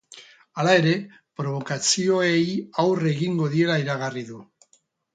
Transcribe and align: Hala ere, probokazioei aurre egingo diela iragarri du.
Hala 0.61 0.71
ere, 0.77 0.93
probokazioei 1.41 2.57
aurre 2.87 3.15
egingo 3.15 3.55
diela 3.55 3.81
iragarri 3.87 4.29
du. 4.35 4.45